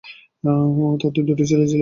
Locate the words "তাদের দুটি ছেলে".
1.01-1.65